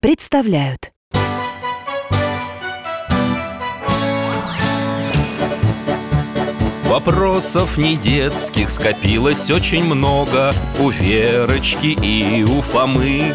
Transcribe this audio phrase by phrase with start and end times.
[0.00, 0.92] представляют.
[6.84, 13.32] Вопросов не детских скопилось очень много У Верочки и у Фомы.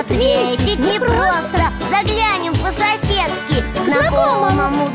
[0.00, 3.64] Ответить непросто Заглянем по-соседски.
[3.86, 4.88] Знакомому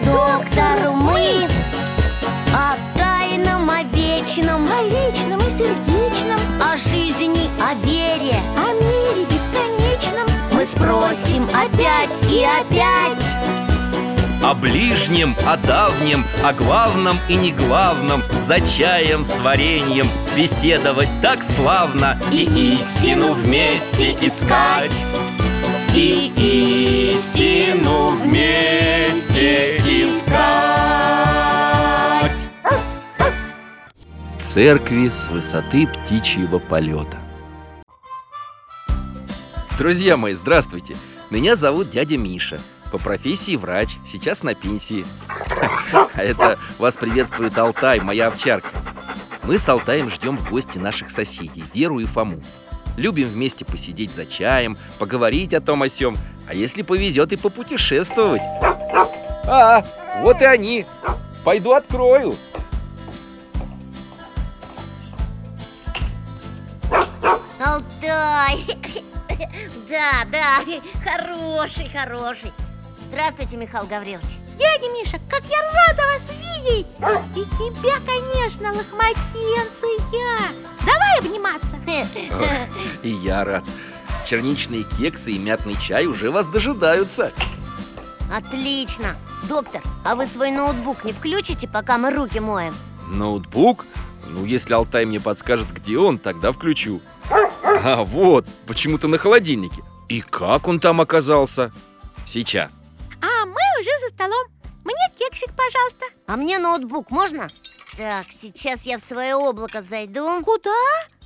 [10.64, 13.22] Мы спросим опять и опять.
[14.42, 21.44] О ближнем, о давнем, о главном и не главном За чаем с вареньем беседовать так
[21.44, 22.46] славно И
[22.80, 24.96] истину вместе искать.
[25.94, 26.32] И
[27.14, 30.32] истину вместе искать.
[34.40, 37.23] Церкви с высоты птичьего полета
[39.78, 40.96] Друзья мои, здравствуйте!
[41.32, 42.62] Меня зовут дядя Миша.
[42.92, 45.04] По профессии врач, сейчас на пенсии.
[46.16, 48.70] А это вас приветствует Алтай, моя овчарка.
[49.44, 52.40] Мы с Алтаем ждем в гости наших соседей, Веру и Фому.
[52.98, 56.18] Любим вместе посидеть за чаем, поговорить о том о сём.
[56.48, 58.42] А если повезет и попутешествовать?
[59.46, 59.84] А,
[60.22, 60.86] вот и они.
[61.44, 62.36] Пойду открою.
[67.60, 68.78] Алтай
[69.90, 70.64] Да, да,
[71.04, 72.52] хороший, хороший.
[72.98, 74.38] Здравствуйте, Михаил Гаврилович.
[74.58, 76.88] Дядя Миша, как я рада вас видеть.
[77.36, 80.00] И тебя, конечно, лохматенция
[80.80, 81.78] Давай обниматься.
[83.04, 83.64] И я рад.
[84.26, 87.32] Черничные кексы и мятный чай уже вас дожидаются.
[88.36, 89.16] Отлично.
[89.48, 92.74] Доктор, а вы свой ноутбук не включите, пока мы руки моем?
[93.10, 93.86] Ноутбук?
[94.28, 97.02] Ну, если Алтай мне подскажет, где он, тогда включу
[97.82, 101.72] А, вот, почему-то на холодильнике И как он там оказался?
[102.26, 102.82] Сейчас
[103.22, 104.48] А мы уже за столом
[104.84, 107.50] Мне кексик, пожалуйста А мне ноутбук можно?
[107.98, 110.72] Так, сейчас я в свое облако зайду Куда?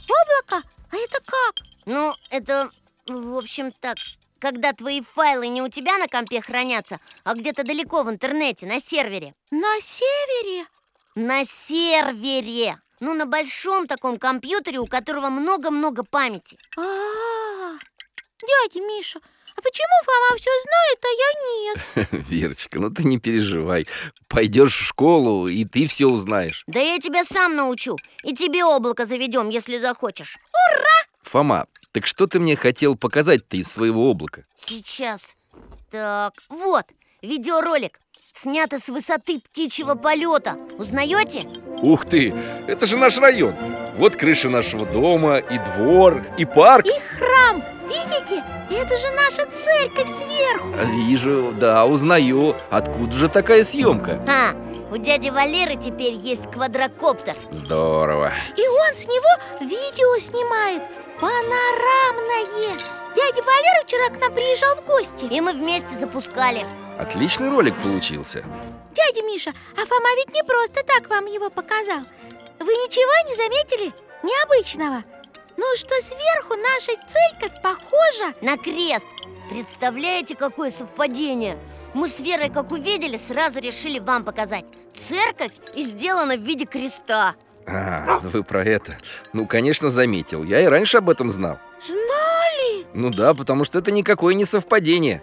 [0.04, 0.68] Облако?
[0.92, 1.66] А это как?
[1.86, 2.70] Ну, это,
[3.08, 3.98] в общем, так
[4.40, 8.80] Когда твои файлы не у тебя на компе хранятся А где-то далеко в интернете, на
[8.80, 10.66] сервере На севере?
[11.16, 16.58] На сервере Ну, на большом таком компьютере, у которого много-много памяти.
[16.78, 16.82] А,
[18.42, 19.20] дядя Миша,
[19.56, 22.28] а почему Фома все знает, а я нет?
[22.30, 23.88] Верочка, ну ты не переживай.
[24.28, 26.64] Пойдешь в школу, и ты все узнаешь.
[26.68, 30.38] Да я тебя сам научу И тебе облако заведем, если захочешь.
[31.24, 34.44] Фома, так что ты мне хотел показать-то из своего облака?
[34.56, 35.36] Сейчас.
[35.92, 36.86] Так, вот,
[37.22, 38.00] видеоролик
[38.40, 40.58] Снято с высоты птичьего полета.
[40.78, 41.48] Узнаете?
[41.82, 42.36] Ух ты,
[42.68, 43.56] это же наш район.
[43.98, 46.86] Вот крыша нашего дома, и двор, и парк.
[46.86, 48.44] И храм, видите?
[48.70, 50.68] Это же наша церковь сверху.
[51.08, 52.56] Вижу, да, узнаю.
[52.70, 54.24] Откуда же такая съемка?
[54.28, 54.54] А,
[54.94, 57.36] у дяди Валеры теперь есть квадрокоптер.
[57.50, 58.32] Здорово.
[58.56, 60.84] И он с него видео снимает.
[61.20, 62.78] Панорамное.
[63.16, 65.26] Дядя Валера вчера к нам приезжал в гости.
[65.34, 66.64] И мы вместе запускали
[66.98, 68.44] Отличный ролик получился.
[68.94, 72.00] Дядя Миша, а Фома ведь не просто так вам его показал.
[72.60, 73.94] Вы ничего не заметили?
[74.24, 75.04] Необычного?
[75.58, 79.06] Ну, что сверху наша церковь похожа На крест.
[79.50, 81.58] Представляете, какое совпадение?
[81.94, 84.66] Мы с Верой, как увидели, сразу решили вам показать.
[85.08, 87.36] Церковь и сделана в виде креста.
[87.68, 88.98] А, вы про это?
[89.34, 90.44] Ну, конечно, заметил.
[90.44, 91.60] Я и раньше об этом знал.
[91.80, 92.86] Знали?
[92.94, 95.22] Ну да, потому что это никакое не совпадение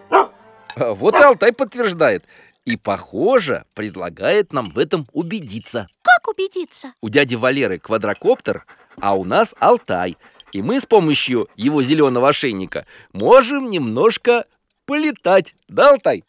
[0.76, 2.24] Вот и Алтай подтверждает
[2.64, 6.92] И, похоже, предлагает нам в этом убедиться Как убедиться?
[7.00, 8.66] У дяди Валеры квадрокоптер,
[9.00, 10.16] а у нас Алтай
[10.52, 14.46] И мы с помощью его зеленого ошейника можем немножко
[14.86, 16.24] полетать Да, Алтай?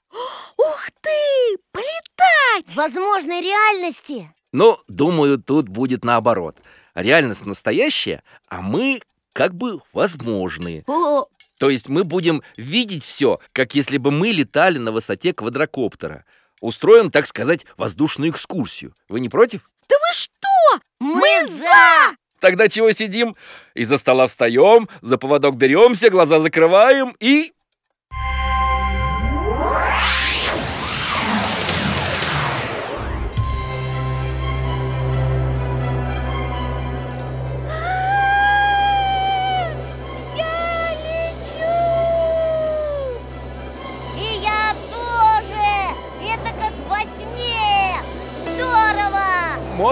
[0.58, 1.58] Ух ты!
[1.72, 2.66] Полетать!
[2.68, 6.58] В возможной реальности Но, думаю, тут будет наоборот
[6.94, 9.02] Реальность настоящая, а мы
[9.34, 11.26] как бы возможные О,
[11.58, 16.26] То есть мы будем видеть все, как если бы мы летали на высоте квадрокоптера
[16.62, 19.70] Устроим, так сказать, воздушную экскурсию Вы не против?
[19.90, 20.82] Да вы что?
[21.00, 22.16] Мы за!
[22.40, 23.36] Тогда чего сидим?
[23.74, 27.54] Из-за стола встаем, за поводок беремся, глаза закрываем и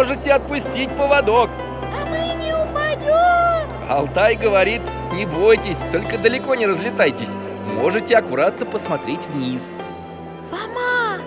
[0.03, 1.49] Можете отпустить поводок
[1.81, 3.71] А мы не упадем!
[3.89, 4.81] Алтай говорит,
[5.13, 7.29] не бойтесь, только далеко не разлетайтесь
[7.75, 9.61] Можете аккуратно посмотреть вниз
[10.51, 11.21] Фома,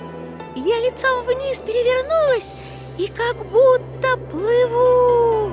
[0.56, 2.52] я лицом вниз перевернулась
[2.99, 5.52] и как будто плыву.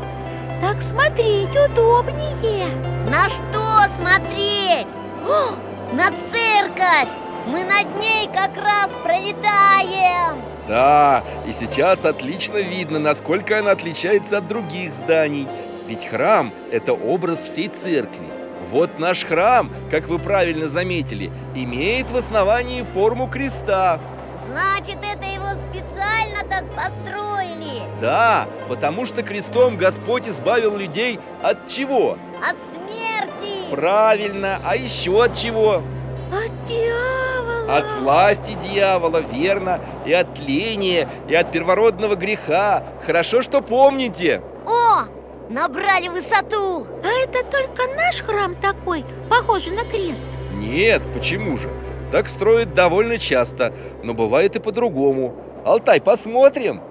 [0.59, 2.67] Так смотреть удобнее.
[3.09, 4.87] На что смотреть?
[5.25, 5.55] О,
[5.93, 7.09] на церковь!
[7.47, 10.52] Мы над ней как раз пролетаем!
[10.67, 15.47] Да, и сейчас отлично видно, насколько она отличается от других зданий
[15.87, 18.27] Ведь храм– это образ всей церкви
[18.71, 23.99] Вот наш храм, как вы правильно заметили, имеет в основании форму креста
[24.47, 32.17] Значит, это его специально так построили Да, потому что крестом Господь избавил людей от чего?
[32.41, 33.69] От смерти!
[33.75, 35.83] Правильно, а еще от чего?
[36.31, 37.32] От дьявола.
[37.67, 45.03] От власти дьявола, верно, и от тления, и от первородного греха Хорошо, что помните О,
[45.49, 46.85] набрали высоту!
[47.03, 50.27] А это только наш храм такой, похожий на крест.
[50.53, 51.69] Нет, почему же?
[52.11, 53.73] Так строят довольно часто,
[54.03, 56.81] но бывает и по-другому Алтай, посмотрим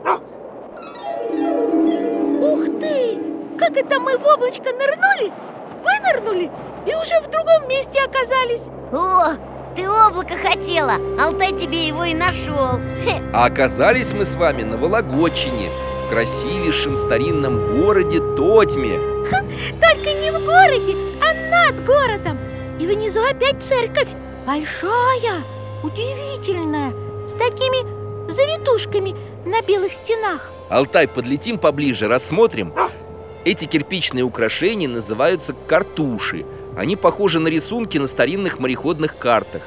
[2.41, 3.19] Ух ты!
[3.59, 5.33] Как это мы в облачко нырнули,
[5.85, 6.51] вынырнули
[6.87, 8.65] и уже в другом месте оказались.
[8.93, 9.37] О,
[9.75, 12.81] ты облако хотела, Алтай тебе его и нашел
[13.33, 15.69] А оказались мы с вами на Вологодчине
[16.07, 18.99] В красивейшем старинном городе Тотьме
[19.81, 22.39] Только не в городе, а над городом.
[22.79, 24.09] И внизу опять церковь.
[24.47, 25.41] Большая,
[25.83, 26.93] удивительная,
[27.27, 29.15] с такими завитушками
[29.47, 30.51] на белых стенах.
[30.69, 32.75] Алтай, подлетим поближе, рассмотрим
[33.45, 36.45] Эти кирпичные украшения называются картуши
[36.77, 39.63] Они похожи на рисунки на старинных мореходных картах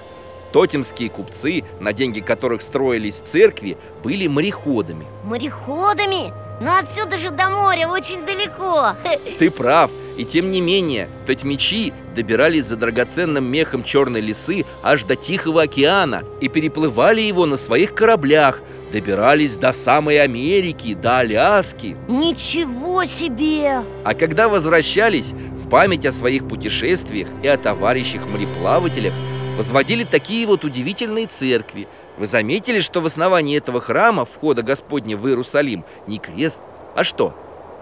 [0.52, 6.34] Тотемские купцы, на деньги которых строились церкви, были мореходами Мореходами?
[6.62, 8.96] Но отсюда же до моря очень далеко
[9.40, 15.18] Ты прав, и тем не менее, тотьмичи добирались за драгоценным мехом черной лисы аж до
[15.18, 18.62] Тихого океана и переплывали его на своих кораблях,
[18.94, 21.98] добирались до самой Америки, до Аляски.
[22.08, 23.84] Ничего себе!
[24.06, 25.34] А когда возвращались,
[25.66, 29.14] в память о своих путешествиях и о товарищах-мореплавателях
[29.58, 31.88] возводили такие вот удивительные церкви.
[32.18, 36.62] Вы заметили, что в основании этого храма, входа Господня в Иерусалим, не крест,
[36.96, 37.34] а что?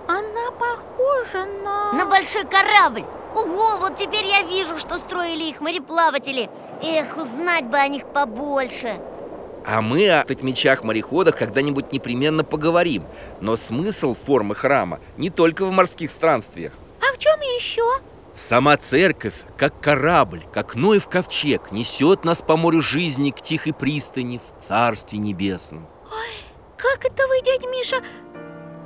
[0.08, 1.94] Она похожа на...
[1.94, 3.04] На большой корабль.
[3.36, 6.50] Ого, вот теперь я вижу, что строили их мореплаватели.
[6.82, 9.00] Эх, узнать бы о них побольше.
[9.66, 13.04] А мы о мечах-мореходах когда-нибудь непременно поговорим.
[13.42, 16.74] Но смысл формы храма не только в морских странствиях
[17.24, 17.84] чем еще?
[18.36, 24.40] Сама церковь, как корабль, как Ноев ковчег Несет нас по морю жизни к тихой пристани
[24.40, 25.88] в Царстве Небесном
[26.76, 27.98] Как это вы, дядь Миша,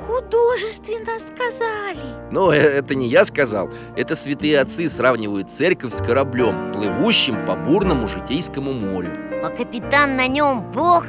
[0.06, 2.30] художественно сказали?
[2.30, 7.56] Но э- это не я сказал Это святые отцы сравнивают церковь с кораблем Плывущим по
[7.56, 9.10] бурному житейскому морю
[9.44, 11.06] А капитан на нем Бог?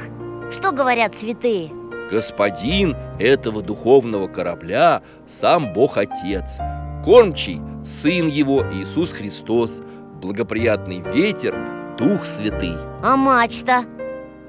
[0.49, 1.71] Что говорят святые?
[2.09, 6.57] Господин этого духовного корабля сам Бог Отец
[7.03, 9.81] Кормчий– Сын Его Иисус Христос
[10.21, 11.55] Благоприятный ветер–
[11.97, 13.85] Дух Святый А мачта?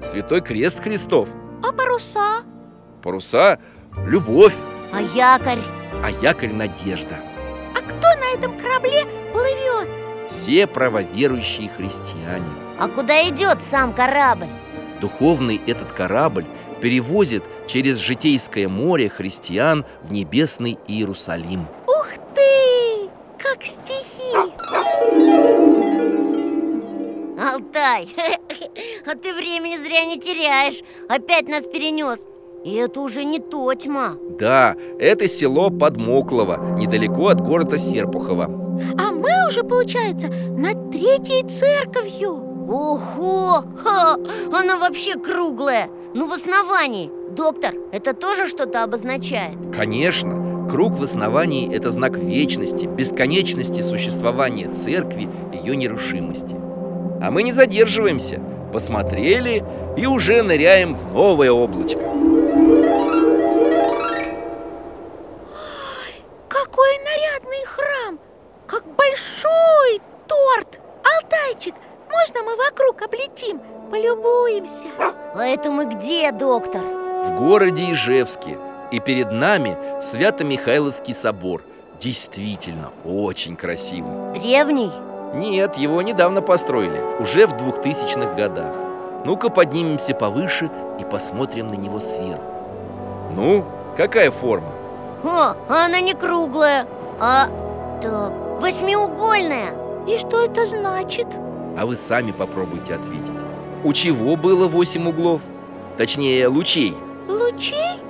[0.01, 1.29] Святой Крест Христов
[1.63, 2.43] А паруса?
[3.03, 3.57] Паруса–
[4.07, 4.53] любовь,
[4.93, 5.61] А якорь?
[6.03, 7.15] а якорь– надежда
[7.75, 9.87] А кто на этом корабле плывет?
[10.29, 12.45] Все правоверующие христиане
[12.79, 14.47] А куда идет сам корабль?
[14.99, 16.45] Духовный этот корабль
[16.81, 21.67] перевозит через житейское море христиан в небесный Иерусалим!
[23.41, 24.35] Как стихи!
[27.39, 28.07] Алтай,
[29.05, 32.27] а ты времени зря не теряешь Опять нас перенес
[32.63, 38.45] И это уже не Тотьма Да, это село Подмоклово, недалеко от города Серпухова
[38.97, 42.33] А мы уже, получается, над третьей церковью
[42.69, 43.63] Ого!
[43.83, 44.17] Ха!
[44.53, 49.55] Она вообще круглая Ну в основании Доктор, это тоже что-то обозначает?
[49.75, 50.40] Конечно,
[50.71, 56.55] круг в основании– это знак вечности, бесконечности существования церкви, ее нерушимости
[57.21, 58.39] А мы не задерживаемся,
[58.71, 59.65] посмотрели
[59.97, 61.99] и уже ныряем в новое облачко
[66.47, 68.19] Какой нарядный храм!
[68.65, 70.79] Как большой торт!
[71.03, 71.75] Алтайчик,
[72.09, 73.59] можно Можно мы вокруг облетим,
[73.91, 74.87] полюбуемся?
[75.35, 76.81] А это мы где, доктор?
[76.81, 78.57] В городе Ижевске
[78.91, 81.61] И перед нами Свято-Михайловский собор
[81.99, 84.91] Действительно очень красивый Древний?
[85.33, 88.75] Нет, его недавно построили Уже в 2000-х годах
[89.25, 90.69] Ну-ка поднимемся повыше
[90.99, 92.43] и посмотрим на него сверху
[93.33, 94.67] Ну, какая форма?
[95.23, 96.85] О, она не круглая,
[97.19, 97.47] а
[98.01, 99.69] так, восьмиугольная
[100.07, 101.27] И что это значит?
[101.77, 103.39] А вы сами попробуйте ответить
[103.85, 105.39] У чего было восемь углов?
[105.97, 106.97] Точнее, лучей
[107.29, 108.01] Лучей?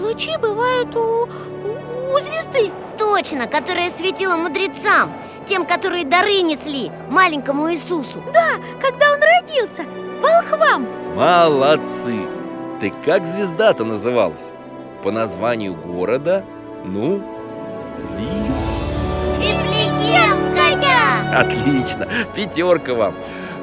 [0.00, 5.12] Лучи бывают у, у, у звезды Точно, которая светила мудрецам
[5.46, 9.84] Тем, которые дары несли маленькому Иисусу Да, когда он родился,
[10.20, 12.26] волхвам Молодцы!
[12.80, 14.50] Ты как звезда-то называлась?
[15.02, 16.44] По названию города?
[16.84, 17.18] Ну,
[18.18, 18.28] Ли...
[19.38, 21.38] Вифлеемская!
[21.40, 22.08] Отлично!
[22.34, 23.14] Пятерка вам!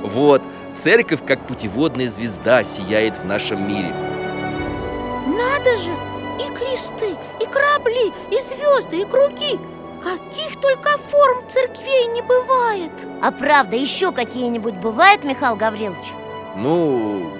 [0.01, 0.41] Вот,
[0.73, 3.93] церковь как путеводная звезда сияет в нашем мире
[5.27, 5.91] Надо же!
[6.61, 9.59] Кресты, и корабли, и звезды, и круги.
[10.03, 12.91] Каких только форм церквей не бывает.
[13.23, 16.13] А правда, еще какие-нибудь бывают, Михаил Гаврилович?
[16.55, 17.31] Ну,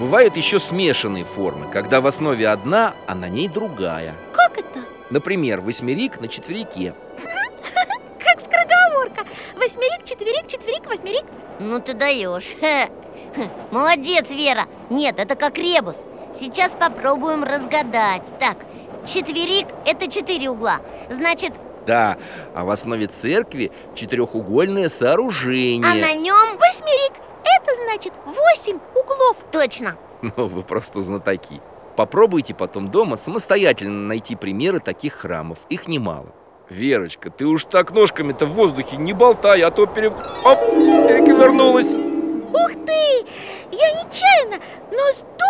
[0.00, 4.16] бывают еще смешанные формы Когда в основе одна, а на ней другая.
[4.32, 4.80] Как это?
[5.10, 6.92] Например, восьмерик на четверике.
[8.18, 9.26] Как скороговорка.
[9.54, 11.24] Восьмерик, четверик, четверик, восьмерик.
[11.60, 12.56] Ну ты даешь.
[13.70, 14.64] Молодец, Вера.
[14.90, 16.04] Нет, это как ребус
[16.38, 18.22] Сейчас попробуем разгадать.
[18.38, 18.58] Так,
[19.06, 20.80] четверик– это четыре угла.
[21.10, 21.52] Значит,
[21.86, 22.18] Да,
[22.54, 25.82] а в основе церкви четырехугольное сооружение.
[25.84, 27.12] а на нем Восьмерик
[27.44, 29.36] Это значит восемь углов.
[29.50, 29.96] Точно.
[30.22, 31.60] Ну, вы просто знатоки.
[31.94, 35.58] Попробуйте потом дома самостоятельно найти примеры таких храмов.
[35.68, 36.28] Их немало.
[36.68, 40.08] Верочка, ты уж так ножками-то в воздухе не болтай, а то пере...
[40.08, 41.96] Оп, перековернулась.
[41.96, 43.26] Ух ты!
[43.70, 44.56] Я нечаянно,
[44.90, 45.45] но здорово!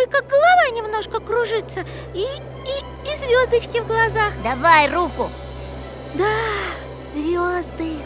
[0.00, 4.32] Только голова немножко кружится и, и, и звездочки в глазах.
[4.42, 5.28] Давай руку.
[6.14, 6.24] Да,
[7.12, 7.98] звезды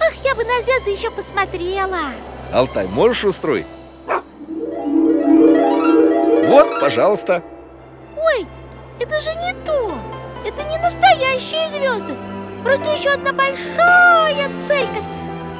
[0.00, 2.12] Ах, я бы на звезды еще посмотрела.
[2.52, 3.66] Алтай, можешь устроить?
[6.46, 7.42] Вот, пожалуйста.
[8.16, 8.46] Ой,
[8.98, 9.92] это же не то.
[10.44, 12.14] Это не настоящие звезды
[12.64, 15.04] Просто еще одна большая церковь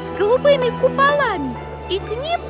[0.07, 1.57] С голубыми куполами.
[1.90, 2.40] И к ним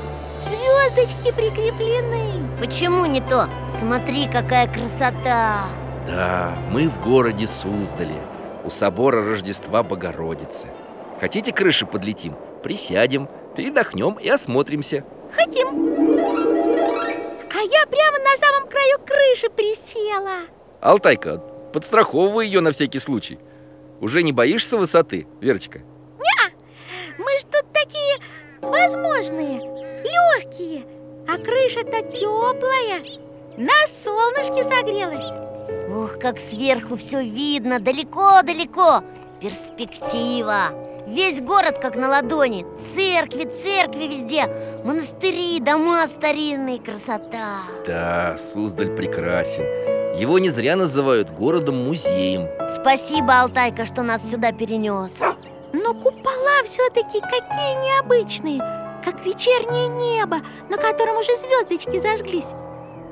[0.44, 2.48] звездочки прикреплены.
[2.58, 3.48] Почему не то?
[3.70, 5.64] Смотри, какая красота.
[6.06, 8.16] Да, мы в городе Суздале
[8.64, 10.66] У собора Рождества Богородицы.
[11.20, 12.34] Хотите крыши подлетим?
[12.62, 15.04] Присядем, передохнем и осмотримся.
[15.34, 15.68] Хотим.
[15.68, 20.40] А я прямо на самом краю крыши присела.
[20.80, 21.38] Алтайка,
[21.72, 23.38] подстраховывай ее на всякий случай.
[24.00, 25.80] Уже не боишься высоты, Верочка?
[27.18, 28.16] Мы ж тут такие
[28.62, 29.60] возможные,
[30.12, 30.84] легкие
[31.28, 33.02] А крыша-то теплая
[33.56, 35.36] На солнышке согрелась.
[35.88, 39.02] Ух, как сверху все видно, далеко-далеко
[39.40, 40.68] Перспектива.
[41.06, 42.64] Весь город как на ладони.
[42.94, 44.46] Церкви, церкви везде.
[44.84, 47.62] Монастыри, дома старинные, красота.
[47.86, 49.64] Да, Суздаль прекрасен.
[50.18, 52.48] Его не зря называют городом-музеем.
[52.68, 55.16] Спасибо, Алтайка, что нас сюда перенес
[55.72, 60.36] Но купола все-таки какие необычные Как вечернее небо,
[60.70, 62.46] на котором уже звездочки зажглись.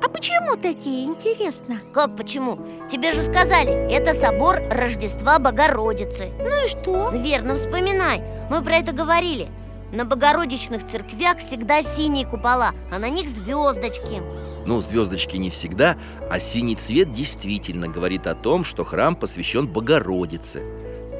[0.01, 1.81] А почему такие, интересно?
[1.93, 2.59] Как почему?
[2.89, 6.29] Тебе же сказали, это собор Рождества Богородицы.
[6.39, 7.09] Ну и что?
[7.09, 9.49] Верно, вспоминай, мы про это говорили.
[9.91, 14.21] На богородичных церквях всегда синие купола, а на них звездочки.
[14.65, 15.97] Ну, звездочки не всегда,
[16.29, 20.63] а синий цвет действительно говорит о том, что храм посвящен Богородице.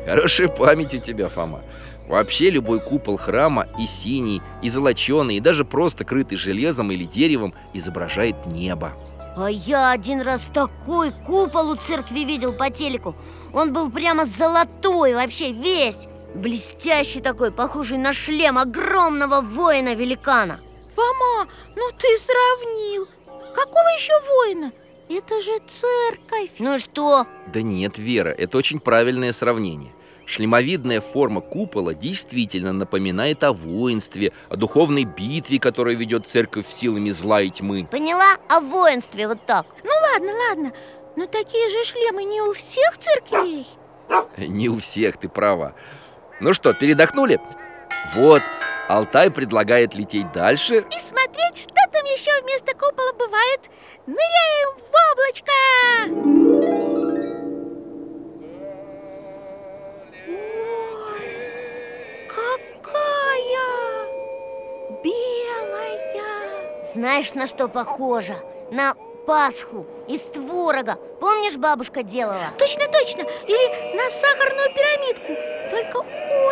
[0.05, 1.61] Хорошая память у тебя, Фома
[2.11, 7.53] Вообще любой купол храма и синий, и золоченый, и даже просто крытый железом или деревом
[7.71, 8.91] изображает небо.
[9.37, 13.15] А я один раз такой купол у церкви видел по телеку.
[13.53, 16.07] Он был прямо золотой вообще весь.
[16.35, 20.59] Блестящий такой, похожий на шлем огромного воина-великана.
[20.93, 23.07] Фома, ну ты сравнил.
[23.55, 24.73] Какого еще воина?
[25.07, 26.51] Это же церковь.
[26.59, 27.25] Ну и что?
[27.53, 29.93] Да нет, Вера, это очень правильное сравнение
[30.31, 37.41] Шлемовидная форма купола действительно напоминает о воинстве, о духовной битве, которую ведет церковь силами зла
[37.41, 37.85] и тьмы.
[37.91, 38.37] Поняла?
[38.47, 39.65] О воинстве вот так.
[39.83, 40.71] Ну ладно, ладно.
[41.17, 43.67] Но такие же шлемы не у всех церквей
[44.37, 45.73] Не у всех, ты права.
[46.39, 47.41] Ну что, передохнули?
[48.15, 48.41] Вот,
[48.87, 50.85] Алтай предлагает лететь дальше.
[50.89, 53.69] И смотреть, что там еще вместо купола бывает.
[54.07, 56.90] Ныряем в облачко
[66.93, 68.35] Знаешь, на что похоже?
[68.71, 68.95] На
[69.25, 70.97] Пасху из творога.
[71.19, 72.49] Помнишь, бабушка делала?
[72.57, 73.21] Точно, точно.
[73.47, 75.33] Или на сахарную пирамидку.
[75.69, 75.97] Только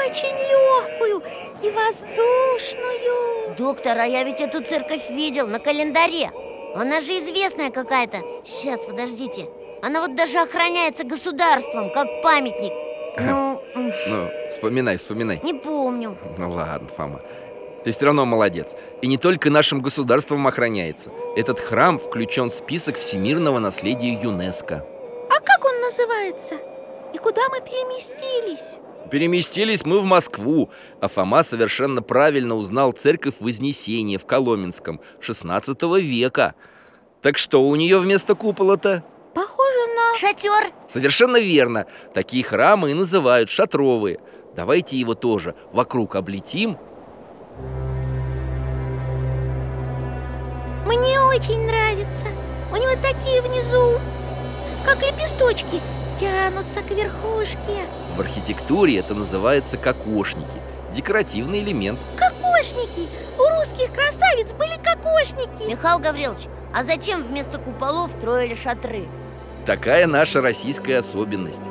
[0.05, 1.21] очень легкую
[1.63, 3.55] и воздушную.
[3.57, 6.31] Доктор, а я ведь эту церковь видел на календаре.
[6.75, 8.19] Она же известная какая-то.
[8.45, 9.49] Сейчас, подождите.
[9.81, 12.71] Она вот даже охраняется государством, как памятник.
[13.19, 15.39] Ну, Ну, вспоминай, вспоминай.
[15.43, 16.15] Не помню.
[16.37, 17.19] Ну ладно, Фома
[17.89, 22.97] Ты все равно молодец И не только нашим государством охраняется Этот храм включен в список
[22.99, 24.85] всемирного наследия ЮНЕСКо
[25.27, 26.53] А как он называется?
[27.15, 28.77] И куда мы переместились?
[29.09, 30.69] Переместились мы в Москву,
[31.01, 36.53] а Фома совершенно правильно узнал церковь Вознесения в Коломенском 16 века.
[37.23, 39.03] Так что у нее вместо купола-то?
[39.33, 40.15] Похоже на...
[40.15, 41.87] Шатер Совершенно верно.
[42.13, 44.19] Такие храмы и называют шатровые.
[44.55, 46.77] Давайте его тоже вокруг облетим.
[50.85, 52.27] Мне очень нравится
[52.71, 53.99] У него такие внизу,
[54.85, 55.81] как лепесточки,
[56.19, 57.85] тянутся к верхушке
[58.15, 60.59] В архитектуре это называется кокошники.
[60.93, 61.99] Декоративный элемент.
[62.17, 63.07] Кокошники!
[63.37, 69.05] У русских красавиц были кокошники Михаил Гаврилович, а зачем вместо куполов строили шатры?
[69.65, 71.61] Такая наша российская особенность.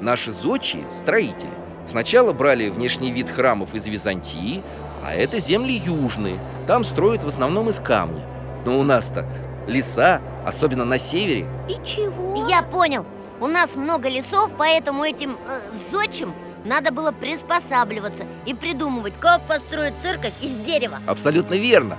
[0.00, 1.50] Наши зодчие, строители,
[1.86, 4.62] сначала брали внешний вид храмов из Византии,
[5.08, 6.38] а это земли южные.
[6.66, 8.22] Там строят в основном из камня.
[8.66, 9.26] Но у нас-то
[9.66, 12.46] леса, особенно на севере, И чего?
[12.48, 13.06] Я понял
[13.40, 15.60] У нас много лесов, поэтому этим э,
[15.90, 16.34] зодчим
[16.64, 21.96] надо было приспосабливаться И придумывать, как построить церковь из дерева абсолютно верно.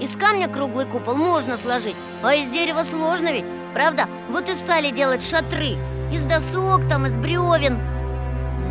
[0.00, 4.06] Из камня круглый купол можно сложить, а из дерева сложно ведь, правда?
[4.28, 5.76] Вот и стали делать шатры
[6.12, 7.78] Из досок, там, из бревен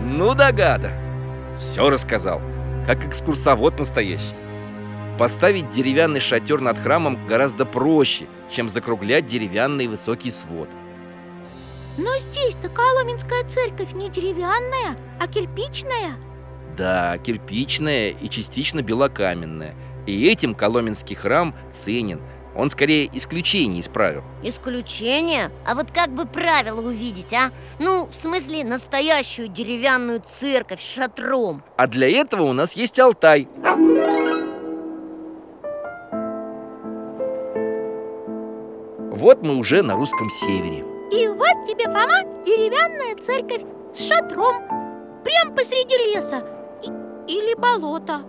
[0.03, 0.91] Ну да, гада.
[1.57, 2.41] Все рассказал,
[2.85, 4.35] как экскурсовод настоящий.
[5.17, 10.69] Поставить деревянный шатер над храмом гораздо проще, чем закруглять деревянный высокий свод.
[11.97, 16.15] Но здесь-то Коломенская церковь не деревянная, а кирпичная
[16.77, 19.75] Да, кирпичная и частично белокаменная.
[20.07, 22.21] И этим Коломенский храм ценен.
[22.55, 24.23] Он скорее исключение из правил.
[24.43, 25.51] Исключение?
[25.65, 27.51] А вот как бы правила увидеть, а?
[27.79, 33.47] Ну, в смысле, настоящую деревянную церковь с шатром А для этого у нас есть Алтай.
[39.11, 40.83] Вот мы уже на русском севере.
[41.11, 43.61] И вот тебе, Фома, деревянная церковь
[43.93, 44.63] с шатром
[45.23, 46.41] Прям посреди леса
[46.81, 48.21] И- Или болота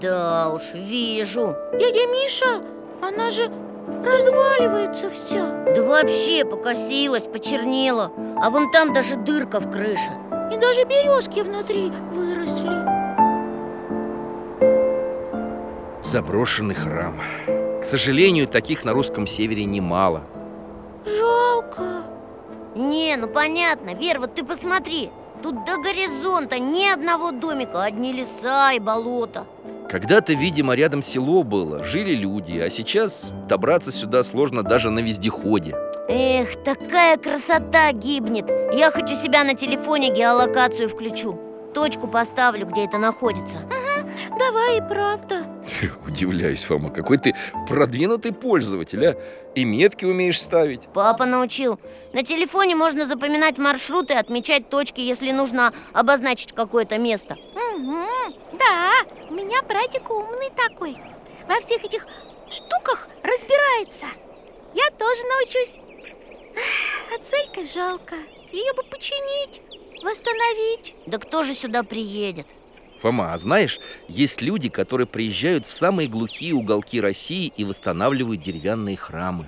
[0.00, 2.64] Да уж, вижу Дядя Миша,
[3.02, 3.50] она же
[4.04, 8.12] разваливается вся Да вообще покосилась, почернела.
[8.42, 10.12] А вон там даже дырка в крыше.
[10.52, 12.70] И даже березки внутри выросли.
[16.02, 17.20] Заброшенный храм.
[17.80, 20.22] К сожалению, таких на русском севере немало.
[21.06, 22.02] Жалко.
[22.74, 25.10] Не, ну понятно, Вер, вот ты посмотри.
[25.42, 29.46] Тут до горизонта ни одного домика, одни леса и болота
[29.90, 35.74] Когда-то, видимо, рядом село было, жили люди, а сейчас добраться сюда сложно даже на вездеходе.
[36.08, 41.38] Эх, такая красота гибнет Я хоть у себя на телефоне геолокацию включу
[41.74, 43.58] Точку поставлю, где это находится
[44.38, 45.44] Давай и правда
[46.06, 47.34] Удивляюсь, Фома, какой ты
[47.68, 49.16] продвинутый пользователь, а?
[49.54, 50.82] И метки умеешь ставить.
[50.94, 51.78] Папа научил
[52.12, 58.06] На телефоне можно запоминать маршруты, отмечать точки, если нужно обозначить какое-то место Мгм.
[58.52, 58.92] Да,
[59.30, 60.96] у меня братик умный такой.
[61.48, 62.06] Во всех этих
[62.50, 64.06] штуках разбирается.
[64.74, 65.78] Я тоже научусь.
[66.56, 68.16] Ах, А церковь жалко.
[68.52, 69.62] Ее бы починить,
[70.02, 70.96] восстановить.
[71.06, 72.46] Да кто же сюда приедет?
[73.00, 78.96] Фома, а знаешь, есть люди, которые приезжают в самые глухие уголки России и восстанавливают деревянные
[78.96, 79.46] храмы.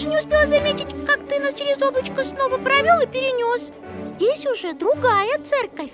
[0.00, 3.70] Даже не успела заметить, как ты нас через облачко снова провел и перенес
[4.06, 5.90] Здесь уже другая церковь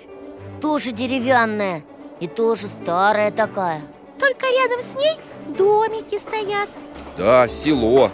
[0.61, 1.83] Тоже деревянная
[2.21, 3.81] И тоже старая такая
[4.17, 5.19] Только рядом с ней
[5.57, 6.69] домики стоят
[7.17, 8.11] Да, село,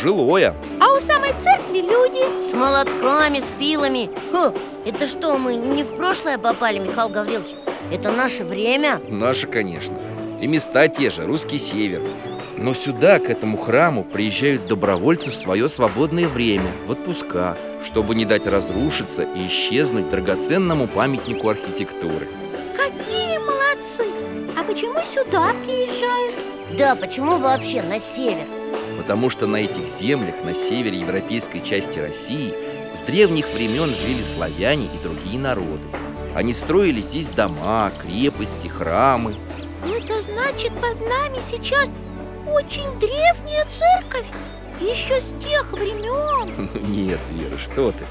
[0.00, 0.54] жилое.
[0.80, 4.54] А у самой церкви люди С молотками, с пилами Хо,
[4.86, 7.56] Это что, мы не в прошлое попали, Михаил Гаврилович?
[7.92, 9.00] Это наше время?
[9.08, 9.98] Наше, конечно.
[10.40, 12.02] И места те же, русский север.
[12.62, 18.24] Но сюда, к этому храму, приезжают добровольцы в свое свободное время, в отпуска, чтобы не
[18.24, 22.28] дать разрушиться и исчезнуть драгоценному памятнику архитектуры.
[22.76, 24.06] Какие молодцы!
[24.56, 26.36] А почему сюда приезжают?
[26.78, 28.46] Да, почему вообще на север?
[28.96, 32.54] Потому что на этих землях, на севере европейской части России,
[32.94, 35.88] с древних времен жили славяне и другие народы.
[36.36, 39.34] Они строили здесь дома, крепости, храмы
[39.84, 41.90] Это значит, под нами сейчас
[42.46, 44.26] очень древняя церковь
[44.80, 48.04] Еще с тех времен Нет, Вера, что ты?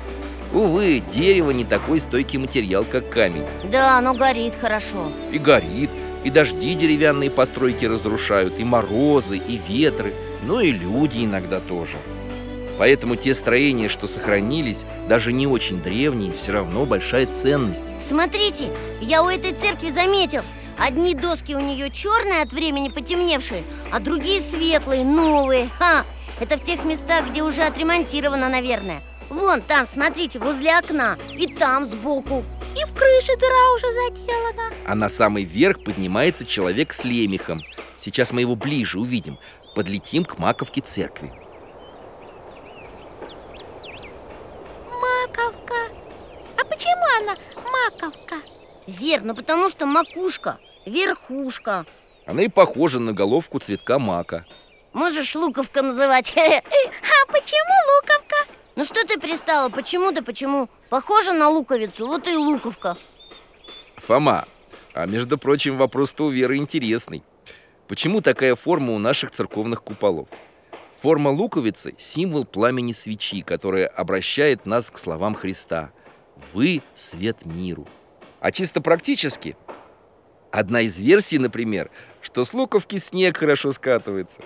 [0.54, 3.46] Увы, дерево не такой стойкий материал, как камень.
[3.72, 5.12] Да, оно горит хорошо.
[5.32, 5.90] И горит,
[6.26, 10.14] и дожди деревянные постройки разрушают И морозы, и ветры
[10.44, 11.98] Ну и люди иногда тоже.
[12.78, 17.86] Поэтому те строения, что сохранились, даже не очень древние, все равно большая ценность.
[18.00, 18.70] Смотрите,
[19.02, 20.42] я у этой церкви заметил
[20.82, 25.70] Одни доски у нее черные от времени потемневшие А другие светлые, новые.
[25.78, 26.06] Ха!
[26.40, 29.04] Это в тех местах, где уже отремонтировано, наверное.
[29.30, 31.18] Вон там, смотрите, возле окна.
[31.38, 32.44] И там сбоку.
[32.76, 34.74] И в крыше дыра уже заделана.
[34.88, 37.62] А на самый верх поднимается человек с лемехом.
[37.96, 39.38] Сейчас мы его ближе увидим.
[39.76, 41.32] Подлетим к Маковке церкви.
[44.90, 45.76] Маковка.
[46.60, 47.36] А почему она
[47.72, 48.38] маковка?
[48.88, 51.86] Вер, ну потому что макушка, верхушка
[52.26, 54.46] Она и похожа на головку цветка мака
[54.94, 58.36] Можешь луковка называть А почему луковка?
[58.76, 60.70] Ну что ты пристала, почему да почему?
[60.90, 62.98] Похожа на луковицу, вот и луковка
[63.98, 64.48] Фома,
[64.94, 67.24] а между прочим, вопрос-то у Веры интересный
[67.88, 70.30] Почему такая форма у наших церковных куполов?
[71.02, 75.92] Форма луковицы– символ пламени свечи, которая обращает нас к словам Христа
[76.54, 77.88] «Вы– свет миру».
[78.40, 79.58] А чисто практически,
[80.52, 81.90] одна из версий, например,
[82.22, 84.42] что с луковки снег хорошо скатывается.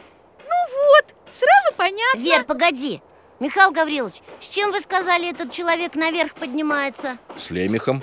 [1.36, 2.20] Сразу понятно.
[2.20, 3.02] Вер, погоди.
[3.42, 7.18] Михаил Гаврилович, с чем вы сказали, этот человек наверх поднимается?
[7.38, 8.02] С лемехом.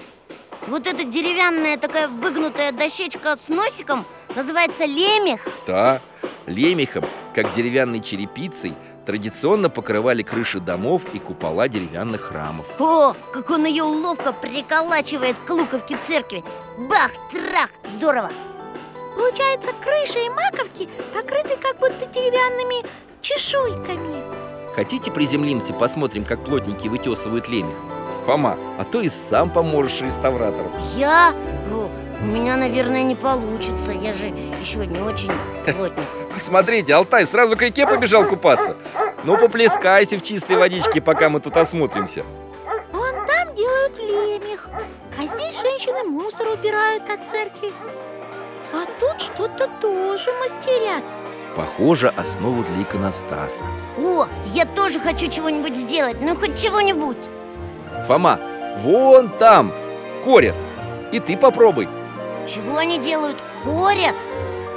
[0.66, 4.04] Вот эта деревянная такая выгнутая дощечка с носиком
[4.36, 5.40] называется лемех?
[5.66, 6.02] Да,
[6.46, 12.66] лемехом, как деревянной черепицей, традиционно покрывали крыши домов и купола деревянных храмов.
[12.78, 16.44] О, как он ее ловко приколачивает к луковке церкви.
[16.78, 18.30] Бах, трах, здорово.
[19.16, 22.86] Получается, крыша и маковки покрыты как будто деревянными
[23.20, 24.22] чешуйками.
[24.74, 27.76] Хотите приземлимся, посмотрим, как плотники вытесывают лемех?
[28.24, 30.70] Фома, а то и сам поможешь реставратору.
[30.96, 31.34] Я?
[32.22, 33.92] У меня, наверное, не получится.
[33.92, 35.32] Я же еще не очень
[35.64, 38.76] плотник Смотрите, Алтай сразу к реке побежал купаться.
[39.24, 42.24] Ну, поплескайся в чистой водичке, пока мы тут осмотримся.
[42.92, 44.68] Вон там делают лемех
[45.18, 47.70] А здесь женщины мусор убирают от церкви.
[48.72, 51.04] А тут что-то тоже мастерят.
[51.54, 53.62] Похоже, основу для иконостаса.
[53.98, 57.18] О, я тоже хочу чего-нибудь сделать Ну, хоть чего-нибудь.
[58.08, 58.40] Фома,
[58.78, 59.70] вон там,
[60.24, 60.56] корят.
[61.12, 61.88] И ты попробуй.
[62.48, 63.36] Чего они делают?
[63.64, 64.16] Корят?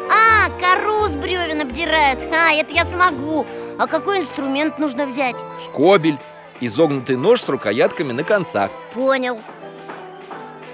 [0.09, 3.45] А, кору с бревен обдирают А, это я смогу.
[3.79, 5.35] А какой инструмент нужно взять?
[5.65, 6.17] Скобель,
[6.61, 8.71] изогнутый нож с рукоятками на концах.
[8.93, 9.41] Понял.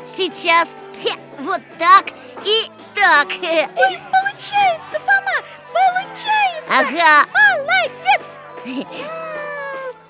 [0.06, 0.70] Сейчас
[1.04, 2.06] хе, вот так
[2.46, 2.64] и
[2.94, 3.28] так.
[3.42, 5.38] Ой, получается, Фома,
[5.74, 6.68] получается.
[6.68, 8.28] Ага, Молодец!
[8.66, 8.86] М,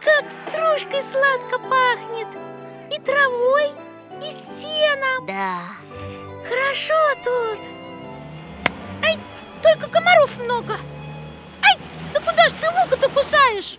[0.03, 2.27] Как стружкой сладко пахнет.
[2.91, 3.69] И травой,
[4.21, 5.25] и сеном.
[5.25, 5.59] Да.
[6.49, 7.59] Хорошо тут
[9.03, 9.17] Ай,
[9.63, 10.77] только комаров много.
[11.63, 11.77] Ай,
[12.13, 13.77] да куда ж ты муху-то кусаешь?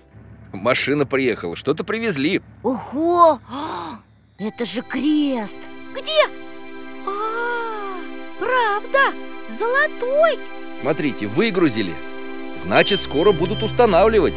[0.52, 2.40] Машина приехала, что-то привезли.
[2.62, 3.98] Ого, А,
[4.38, 5.58] это же крест!
[5.94, 6.26] Где?
[7.06, 7.96] А,
[8.38, 9.14] правда,
[9.50, 10.38] золотой.
[10.78, 11.94] Смотрите, выгрузили.
[12.56, 14.34] Значит, скоро будут устанавливать.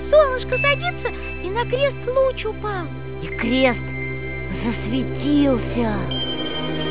[0.00, 1.08] Солнышко садится,
[1.44, 2.86] и на крест луч упал.
[3.22, 3.82] И крест
[4.50, 5.92] засветился.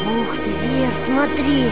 [0.06, 1.72] Ух ты, Вер, смотри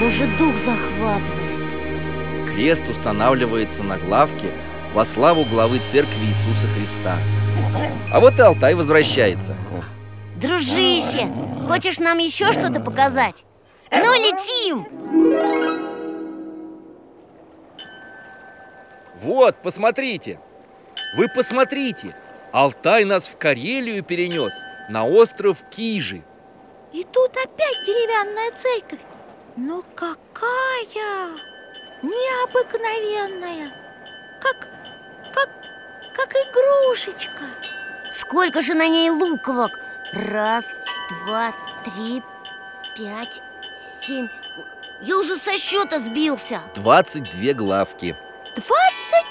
[0.00, 2.48] Даже дух захватывает.
[2.48, 4.50] Крест устанавливается на главке
[4.94, 7.18] во славу главы церкви Иисуса Христа
[8.10, 9.54] А вот и Алтай возвращается.
[10.36, 11.28] Дружище,
[11.68, 13.44] хочешь нам еще что-то показать?
[13.90, 14.86] Ну, летим!
[19.22, 20.40] Вот, посмотрите.
[21.18, 22.16] Вы посмотрите
[22.52, 24.52] Алтай нас в Карелию перенес
[24.88, 26.22] На остров Кижи.
[26.94, 29.00] И тут опять деревянная церковь
[29.56, 31.30] Но какая!
[32.02, 33.70] Необыкновенная
[34.40, 34.56] Как,
[35.34, 35.48] как,
[36.16, 37.44] как игрушечка
[38.12, 39.70] Сколько же на ней луковок?
[40.14, 40.64] Раз,
[41.24, 41.52] два,
[41.84, 42.22] три,
[42.96, 43.42] пять,
[44.02, 44.28] семь
[45.02, 48.14] Я уже со счета сбился 22 главки
[48.56, 49.26] Двадцать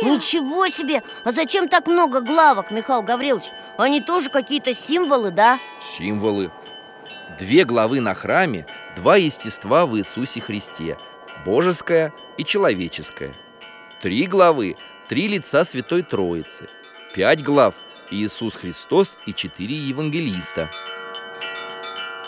[0.00, 0.10] две!
[0.10, 1.02] Ничего себе!
[1.24, 3.50] А зачем так много главок, Михаил Гаврилович?
[3.78, 5.58] Они тоже какие-то символы, да?
[5.82, 6.50] Символы
[7.38, 8.66] Две главы на храме
[8.96, 10.96] Два естества в Иисусе Христе
[11.44, 13.34] Божеское и человеческое
[14.00, 14.76] Три главы
[15.08, 16.68] Три лица Святой Троицы
[17.14, 17.74] Пять глав
[18.10, 20.68] Иисус Христос и четыре евангелиста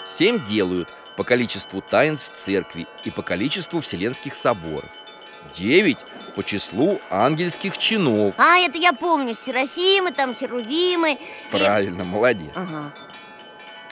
[0.04, 4.84] Семь делают по количеству таинств в церкви и по количеству вселенских соборов.
[5.56, 5.98] Девять
[6.34, 8.34] по числу ангельских чинов.
[8.36, 11.18] А, это я помню, Серафимы, там Херувимы и-
[11.56, 12.50] Правильно, молодец.
[12.56, 12.92] Ага.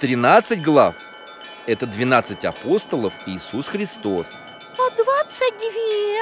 [0.03, 0.97] 13 глав–
[1.67, 4.37] это 12 апостолов и Иисус Христос.
[4.77, 6.19] А двадцать две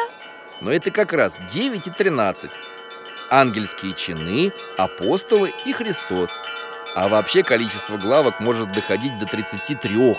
[0.61, 2.51] Но это как раз 9 и 13.
[3.31, 6.31] Ангельские чины, апостолы и Христос.
[6.95, 10.15] А вообще количество главок может доходить до 33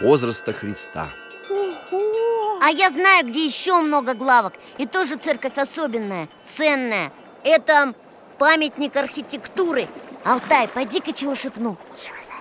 [0.00, 1.06] возраста Христа.
[1.48, 2.58] Ого!
[2.60, 7.12] А я знаю, где еще много главок И тоже церковь особенная, ценная
[7.44, 7.94] Это
[8.38, 9.86] памятник архитектуры
[10.24, 12.33] Алтай, пойди-ка чего шепну Чего за-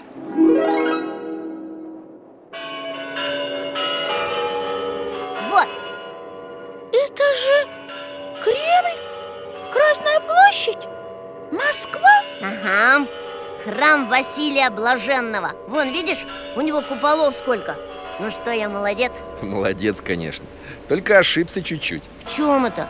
[5.49, 5.67] Вот,
[6.91, 7.67] Это же
[8.41, 8.99] Кремль?
[9.71, 10.88] Красная площадь?
[11.52, 12.23] Москва?
[12.41, 13.08] ага
[13.63, 17.76] Храм Василия Блаженного Вон, видишь, у него куполов сколько
[18.19, 19.23] Ну что, я молодец?
[19.41, 20.45] Молодец, конечно.
[20.88, 22.04] Только ошибся чуть-чуть.
[22.26, 22.88] В чем это?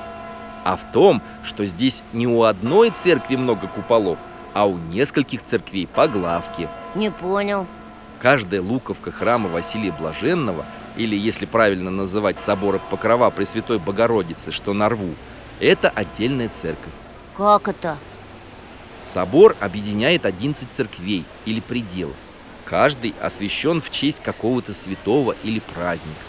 [0.66, 4.18] А в том, что здесь не у одной церкви много куполов,
[4.54, 6.70] а у нескольких церквей по главке.
[6.96, 7.66] Не понял
[8.22, 14.88] Каждая луковка храма Василия Блаженного, или, если правильно называть собора Покрова Пресвятой Богородицы, что на
[14.88, 15.14] рву,
[15.60, 16.94] это отдельная церковь.
[17.36, 17.98] Как это?
[19.04, 22.16] Собор объединяет 11 церквей или пределов.
[22.64, 26.22] Каждый освящен в честь какого-то святого или праздника.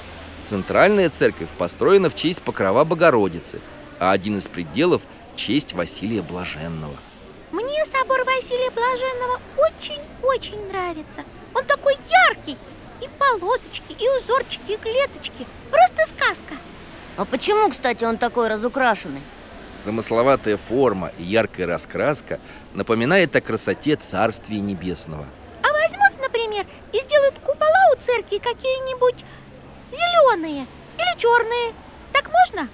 [0.42, 3.60] Центральная церковь построена в честь Покрова Богородицы,
[4.00, 5.02] а один из пределов–
[5.34, 6.96] в честь Василия Блаженного.
[7.50, 11.22] Мне собор Василия Блаженного очень-очень нравится
[11.54, 11.96] Он такой
[12.28, 12.56] яркий
[13.00, 16.54] И полосочки, и узорчики, и клеточки Просто сказка
[17.16, 19.22] А почему, кстати, он такой разукрашенный?
[19.84, 22.40] Замысловатая форма и яркая раскраска
[22.72, 25.26] напоминает о красоте Царствия Небесного.
[25.62, 29.24] А возьмут, например, и сделают купола у церкви какие-нибудь
[29.90, 31.74] зеленые или черные
[32.12, 32.68] Так можно?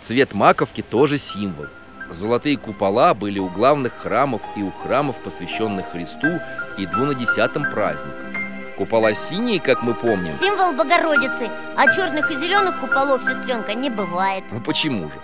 [0.00, 1.66] Цвет маковки тоже символ.
[2.10, 6.40] Золотые купола были у главных храмов и у храмов, посвященных Христу
[6.78, 8.34] и двунадесятым праздникам.
[8.76, 10.32] Купола синие, как мы помним.
[10.32, 15.14] Символ Богородицы А черных и зеленых куполов, сестренка, не бывает Ну почему же?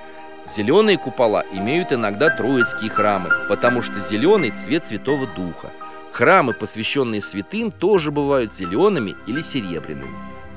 [0.46, 5.70] Зеленые купола имеют иногда троицкие храмы, потому что зеленый– цвет Святого Духа.
[6.12, 10.16] Храмы, посвященные святым, тоже бывают зелеными или серебряными.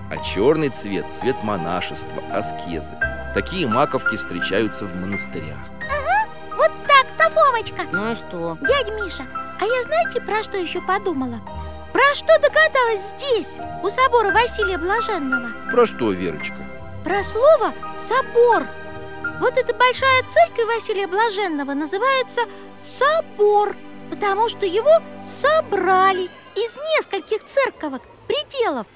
[0.10, 2.94] А черный цвет– цвет монашества, аскезы.
[3.34, 5.58] Такие маковки встречаются в монастырях.
[7.54, 8.58] Фомочка Ну и что?
[8.62, 9.28] Дядя Миша,
[9.60, 11.40] а я знаете, про что еще подумала?
[11.92, 15.52] Про что догадалась здесь, у собора Василия Блаженного?
[15.70, 16.58] Про что, Верочка?
[17.04, 17.74] Про слово
[18.08, 18.66] «собор».
[19.40, 22.42] Вот эта большая церковь Василия Блаженного называется
[22.84, 23.76] собор,
[24.10, 28.88] потому что его собрали из нескольких церковок, пределов.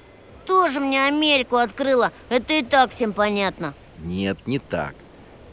[0.46, 4.94] Тоже мне Америку открыла Это и так всем понятно Нет, не так.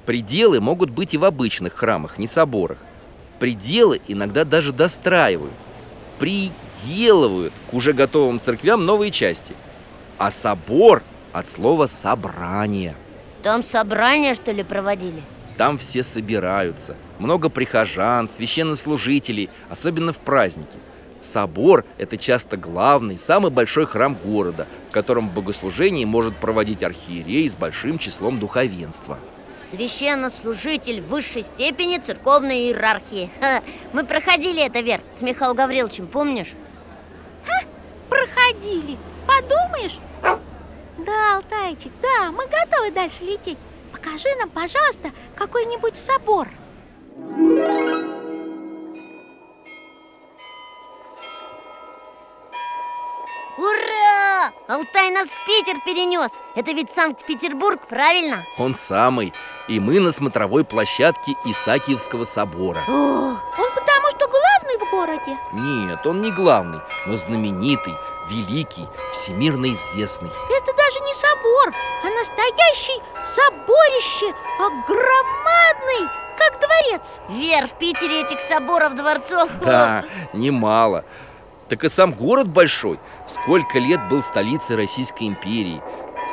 [0.06, 2.78] Пределы могут быть и в обычных храмах, не соборах.
[3.40, 5.54] Пределы иногда даже достраивают,
[6.20, 9.54] приделывают к уже готовым церквям новые части.
[10.18, 12.96] А собор от слова «собрание».
[13.44, 15.22] Там собрание, что ли, проводили?
[15.58, 16.96] Там все собираются.
[17.20, 20.78] Много прихожан, священнослужителей, особенно в праздники.
[21.20, 27.56] Собор– это часто главный, самый большой храм города, в котором богослужение может проводить архиерей с
[27.56, 29.18] большим числом духовенства.
[29.56, 33.62] Священнослужитель высшей степени церковной иерархии Ха,
[33.94, 36.54] Мы проходили это, Вер, с Михаилом Гавриловичем, помнишь?
[38.10, 38.98] Проходили.
[39.26, 40.00] Подумаешь?
[40.98, 43.58] Да, Алтайчик, да, мы готовы дальше лететь.
[43.92, 46.48] Покажи нам, пожалуйста, какой-нибудь собор.
[54.68, 58.44] Алтай нас в Питер перенес Это ведь Санкт-Петербург, правильно?
[58.58, 59.32] Он самый.
[59.68, 62.80] И мы на смотровой площадке Исаакиевского собора.
[62.88, 63.38] О, Он
[63.76, 65.38] потому что главный в городе.
[65.54, 67.94] Нет, он не главный, но знаменитый,
[68.28, 70.30] великий, всемирно известный.
[70.30, 71.74] Это даже не собор,
[72.04, 73.02] а настоящий
[73.36, 77.20] соборище, огромадный, как дворец.
[77.30, 81.04] Вер, в Питере этих соборов, дворцов Да, немало.
[81.70, 82.98] Так и сам город большой.
[83.28, 85.82] Сколько лет был столицей Российской империи.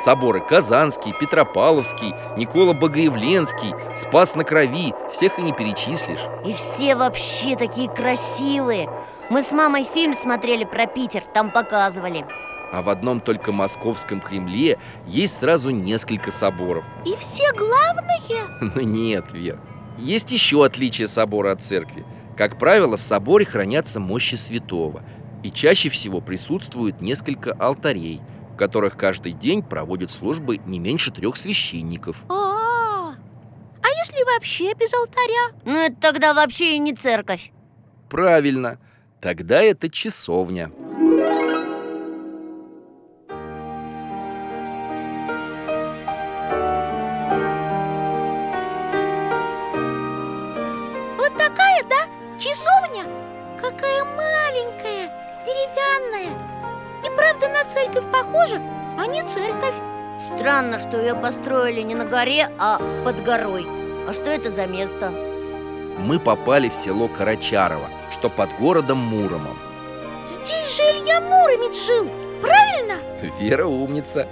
[0.03, 4.93] Соборы Казанский, Петропавловский, Никола Богоявленский, Спас на Крови.
[5.11, 6.19] Всех и не перечислишь.
[6.45, 8.89] И все вообще такие красивые
[9.29, 12.25] Мы с мамой фильм смотрели про Питер, там показывали
[12.71, 16.85] А в одном только московском Кремле есть сразу несколько соборов.
[17.05, 17.83] И все главные.
[18.75, 19.59] Но нет, Вер.
[19.97, 22.05] Есть еще отличие собора от церкви.
[22.37, 25.03] Как правило, в соборе хранятся мощи святого.
[25.43, 28.21] И чаще всего присутствует несколько алтарей,
[28.53, 32.17] в которых каждый день проводят службы не меньше трех священников.
[32.29, 35.51] А, а если вообще без алтаря?
[35.65, 37.51] Ну это тогда вообще и не церковь
[38.09, 38.79] Правильно,
[39.19, 40.71] тогда это часовня.
[60.53, 63.65] Странно, что ее построили не на горе, а под горой
[64.07, 65.11] А что это за место?
[65.97, 69.57] Мы попали в село Карачарово, что под городом Муромом.
[70.27, 72.07] Здесь же Илья Муромец жил,
[72.39, 72.99] правильно?
[73.39, 74.27] Вера умница.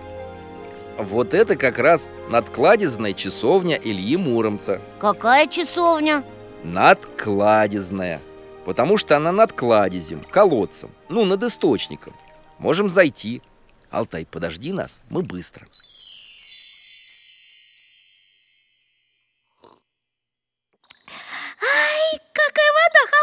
[0.99, 4.79] Вот это как раз надкладезная часовня Ильи Муромца.
[4.99, 6.23] Какая часовня?
[6.63, 8.21] Надкладезная.
[8.67, 12.13] Потому что она над кладезем, колодцем, ну, над источником.
[12.59, 13.41] Можем зайти.
[13.89, 15.65] Алтай, подожди нас, мы быстро.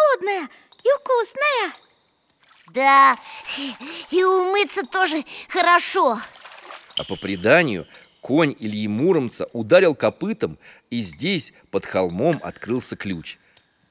[0.09, 0.49] Холодная
[0.85, 1.73] и вкусная
[2.73, 3.17] Да,
[4.11, 6.19] и умыться тоже хорошо
[6.97, 7.87] А по преданию,
[8.21, 10.59] конь Ильи Муромца ударил копытом,
[10.91, 13.39] и здесь, под холмом, открылся ключ.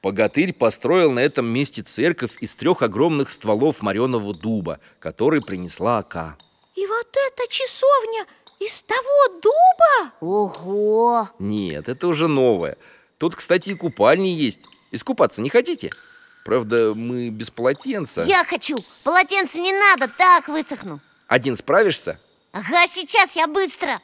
[0.02, 6.36] Богатырь построил на этом месте церковь из трех огромных стволов мореного дуба, который принесла Ака.
[6.76, 8.26] И вот эта часовня
[8.60, 10.12] из того дуба?
[10.20, 11.28] Ого!
[11.40, 12.76] Нет, это уже новое.
[13.18, 14.62] Тут, кстати, и купальни есть.
[14.92, 15.90] Искупаться не хотите?
[16.48, 18.22] Правда, мы без полотенца.
[18.22, 18.78] Я хочу!
[19.04, 22.18] Полотенце не надо, так высохну Один справишься?
[22.52, 23.98] Ага, сейчас я быстро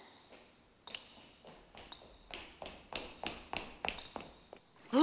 [4.92, 4.98] А,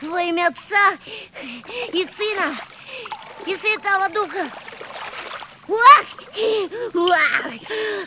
[0.00, 0.94] Во имя Отца
[1.92, 2.56] и Сына
[3.46, 4.50] и Святого Духа!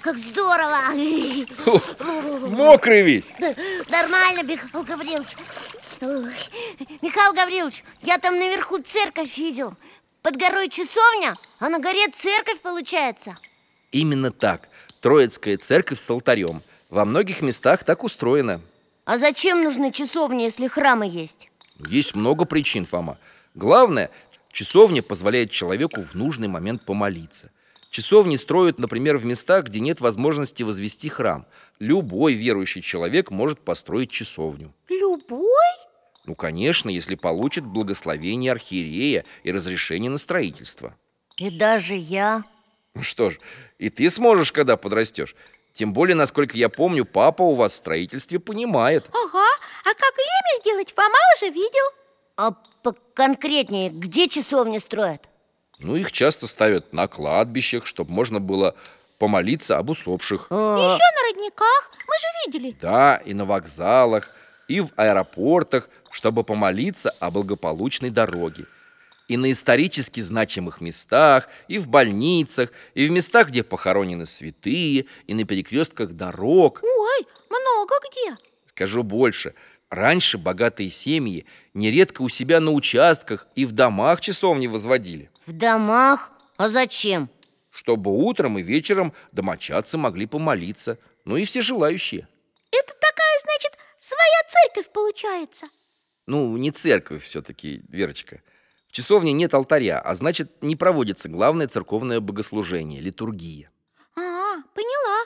[0.01, 0.77] Как здорово!
[2.49, 3.31] Мокрый весь!
[3.89, 5.35] Нормально, Михаил Гаврилович
[7.01, 9.73] Михаил Гаврилович, я там наверху церковь видел
[10.21, 13.35] Под горой часовня, а на горе церковь получается
[13.91, 14.69] Именно так.
[15.01, 16.61] Троицкая церковь с алтарем.
[16.89, 18.61] Во многих местах так устроено.
[19.05, 21.49] А зачем нужны часовни, если храмы есть?
[21.87, 23.17] Есть много причин, Фома.
[23.55, 24.11] Главное,
[24.51, 27.51] часовня позволяет человеку в нужный момент помолиться.
[27.89, 31.47] Часовни строят, например, в местах, где нет возможности возвести храм.
[31.79, 34.73] Любой верующий человек может построить часовню.
[34.89, 35.49] Любой?
[36.25, 40.95] Ну, конечно, если получит благословение архиерея и разрешение на строительство.
[41.37, 42.43] И даже я
[42.93, 43.39] Ну что ж,
[43.79, 45.35] и ты сможешь, когда подрастешь.
[45.73, 49.05] Тем более, насколько я помню, папа у вас в строительстве понимает.
[49.11, 49.47] Ага,
[49.85, 51.85] а как лемех делать, Фома уже видел
[52.39, 52.55] А
[53.15, 55.27] конкретнее, где часовни строят?
[55.79, 58.75] Ну, их часто ставят на кладбищах, чтобы можно было
[59.17, 60.47] помолиться об усопших.
[60.49, 62.27] А, Еще на родниках, мы же
[62.59, 64.31] видели Да, и на вокзалах,
[64.69, 68.67] и в аэропортах, чтобы помолиться о благополучной дороге.
[69.27, 75.33] И на исторически значимых местах, и в больницах, и в местах, где похоронены святые, и
[75.33, 76.79] на перекрестках дорог.
[76.83, 79.55] Ой, много где Скажу больше.
[79.89, 86.31] Раньше богатые семьи нередко у себя на участках и в домах часовни возводили, В домах?
[86.57, 87.29] А зачем?
[87.71, 92.27] чтобы утром и вечером домочадцы могли помолиться, ну и все желающие.
[92.71, 95.67] Это такая, значит, своя церковь получается
[96.25, 98.41] Ну, не церковь все-таки, Верочка.
[98.87, 103.71] В часовне нет алтаря, а значит, не проводится главное церковное богослужение– литургия.
[104.15, 105.25] А, поняла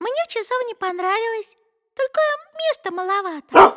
[0.00, 1.56] Мне в часовне понравилось
[1.94, 2.20] Только
[2.54, 3.76] места маловато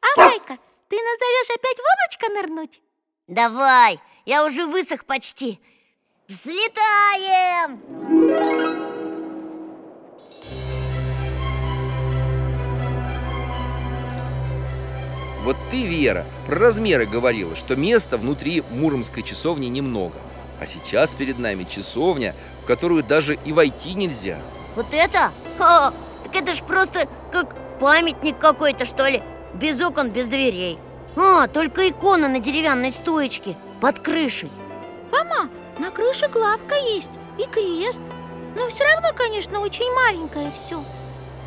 [0.00, 2.82] А Майка, ты нас зовешь опять в облачко нырнуть?
[3.26, 5.60] Давай, я уже высох почти
[6.28, 7.80] Взлетаем!
[15.44, 20.18] Вот ты, Вера, про размеры говорила, что места внутри Муромской часовни немного.
[20.58, 24.40] А сейчас перед нами часовня, в которую даже и войти нельзя.
[24.74, 25.32] Вот это?
[25.58, 25.92] Ха,
[26.34, 29.22] так это ж просто как памятник какой-то, что ли
[29.54, 30.78] Без окон, без дверей
[31.16, 34.50] А, только икона на деревянной стоечке Под крышей
[35.10, 38.00] Фома, на крыше главка есть и крест
[38.56, 40.82] Но все равно, конечно, очень маленькое все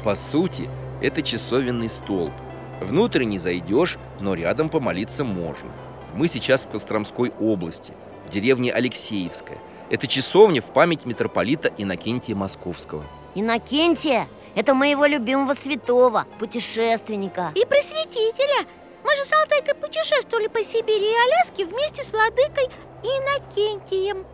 [0.04, 0.70] По сути,
[1.02, 2.34] это часовенный столб.
[2.82, 5.70] Внутрь не зайдешь, но рядом помолиться можно.
[6.14, 7.94] Мы сейчас в Костромской области,
[8.28, 9.58] в деревне Алексеевская.
[9.90, 13.04] Это часовня в память митрополита Иннокентия Московского.
[13.36, 14.28] Иннокентия–
[14.58, 18.66] это моего любимого святого, путешественника И просветителя
[19.04, 22.66] Мы же с Алтайкой путешествовали по Сибири и Аляске вместе с владыкой
[23.04, 24.26] Иннокентием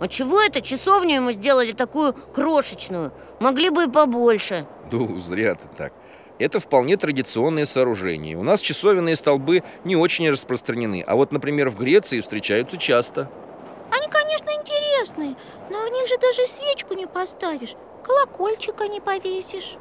[0.00, 3.12] А чего это часовню ему сделали такую крошечную?
[3.38, 5.92] Могли бы и побольше Ну, зря ты так
[6.40, 8.34] это вполне традиционное сооружение.
[8.34, 13.30] У нас часовенные столбы не очень распространены, а вот, например, в Греции встречаются часто.
[13.90, 15.36] Они, конечно, интересные,
[15.68, 17.76] но в них же даже свечку не поставишь,
[18.10, 19.76] колокольчика не повесишь.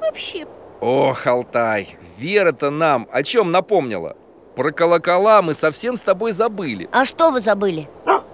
[0.00, 0.46] Вообще.
[0.80, 4.16] Ох, Алтай, Вера-то нам о чем напомнила?
[4.56, 6.88] Про колокола мы совсем с тобой забыли.
[6.92, 7.88] А что вы забыли?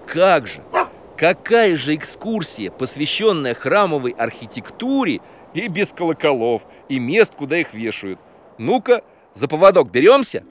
[0.06, 0.60] Как же?
[1.16, 5.20] Какая же экскурсия, посвященная храмовой архитектуре
[5.54, 8.18] и без колоколов, и мест, куда их вешают.
[8.58, 9.02] Ну-ка,
[9.34, 10.44] за поводок беремся?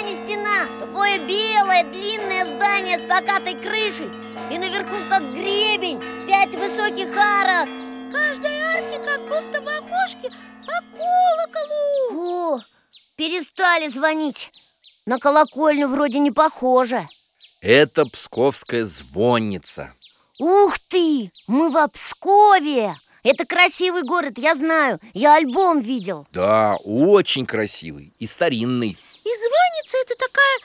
[0.00, 4.08] Стена не стена Такое белое, длинное здание с покатой крышей.
[4.50, 7.68] И наверху как гребень, пять высоких арок.
[8.12, 10.30] Каждой арке как будто в окошке
[10.66, 12.54] по колоколу.
[12.56, 12.60] О,
[13.16, 14.50] перестали звонить.
[15.06, 17.06] На колокольню вроде не похоже.
[17.60, 19.92] Это Псковская звонница.
[20.38, 22.96] Ух ты, мы в Пскове.
[23.22, 26.26] Это красивый город, я знаю, я альбом видел.
[26.32, 28.96] Да, очень красивый и старинный.
[29.30, 30.58] И звонница это такая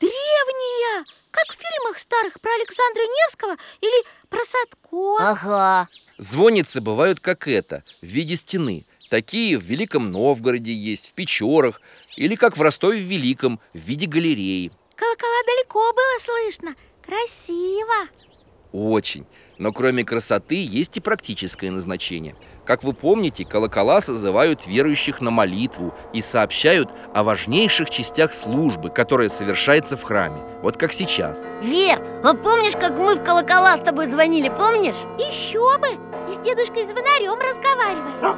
[0.00, 7.46] древняя Как в фильмах старых про Александра Невского или про Садко Ага, Звонницы бывают как
[7.46, 8.86] это, в виде стены.
[9.10, 11.82] Такие в Великом Новгороде есть, в Печорах,
[12.16, 14.72] или как в Ростове-Великом, в виде галереи.
[14.96, 18.08] Колокола далеко было слышно Красиво
[18.72, 19.26] Очень.
[19.58, 22.34] Но кроме красоты есть и практическое назначение.
[22.66, 29.28] Как вы помните, колокола созывают верующих на молитву и сообщают о важнейших частях службы, которая
[29.28, 30.42] совершается в храме.
[30.62, 31.44] Вот как сейчас.
[31.62, 34.96] Вер, а помнишь, как мы в колокола с тобой звонили, помнишь?
[35.16, 35.86] Еще бы!
[36.28, 38.34] И с дедушкой звонарем разговаривали Да,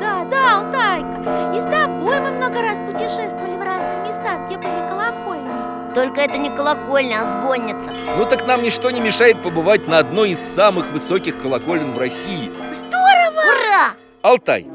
[0.00, 4.88] да, да, Алтайка И с тобой мы много раз путешествовали в разные места, где были
[4.88, 9.98] колокольни Только это не колокольня, а звонница Ну так нам ничто не мешает побывать на
[9.98, 12.52] одной из самых высоких колоколен в России.
[13.50, 13.94] Ура!
[14.22, 14.66] Алтай.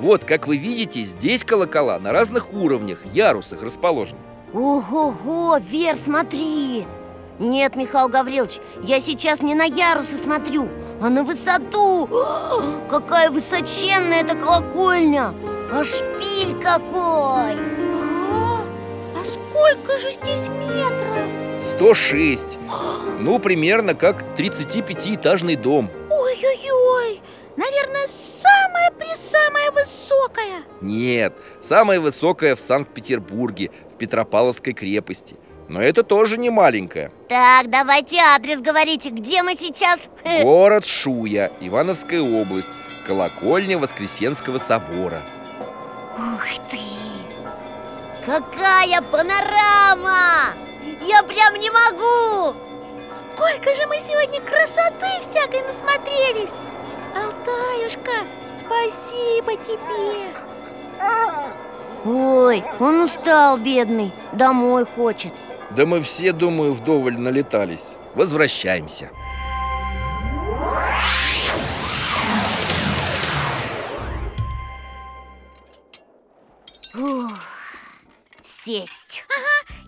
[0.00, 4.18] Вот, как вы видите, здесь колокола на разных уровнях, ярусах расположены.
[4.52, 6.86] Ого-го, Вер, смотри
[7.40, 10.68] Нет, Михаил Гаврилович, я сейчас не на ярусы смотрю,
[11.00, 12.08] а на высоту
[12.88, 15.34] Какая высоченная эта колокольня
[15.72, 17.56] А шпиль какой
[18.30, 18.60] А,
[19.16, 21.43] а сколько же здесь метров?
[21.58, 22.58] 106.
[23.18, 25.90] Ну, примерно как 35-этажный дом.
[26.10, 27.20] Ой-ой-ой,
[27.56, 35.36] наверное, самая-пресамая высокая Нет, самая высокая в Санкт-Петербурге, в Петропавловской крепости.
[35.68, 37.10] Но это тоже не маленькая.
[37.28, 39.98] Так, давайте адрес говорите, где мы сейчас?
[40.42, 42.68] Город Шуя, Ивановская область,
[43.06, 45.22] колокольня Воскресенского собора.
[46.18, 46.78] Ух ты!
[48.26, 50.52] Какая панорама!
[51.00, 52.56] Я прям не могу!
[53.08, 56.52] Сколько же мы сегодня красоты всякой насмотрелись
[57.14, 58.26] Алтаюшка,
[58.56, 60.28] спасибо тебе
[62.04, 65.32] Ой, он устал, бедный, домой хочет
[65.70, 67.96] Да мы все, думаю, вдоволь налетались.
[68.14, 69.10] Возвращаемся.
[76.96, 77.23] Ух,
[78.64, 79.22] сесть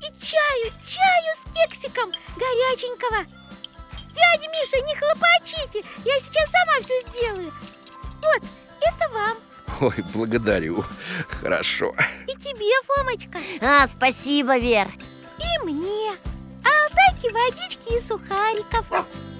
[0.00, 3.24] И чаю, чаю с кексиком горяченького.
[4.12, 7.52] Дядя Миша, не хлопочите, я сейчас сама все сделаю.
[8.22, 8.42] Вот,
[8.80, 9.36] это вам.
[9.80, 10.84] Ой, благодарю.
[11.28, 11.94] Хорошо.
[12.26, 14.88] и тебе, Фомочка, А, спасибо, Вер.
[15.38, 16.12] И мне.
[16.64, 18.86] А Алтайке водички и сухариков.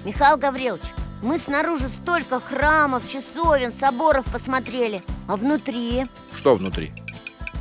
[0.03, 0.85] Михаил Гаврилович,
[1.23, 5.03] мы снаружи столько храмов, часовен, соборов посмотрели.
[5.27, 6.05] А внутри?
[6.37, 6.93] Что внутри?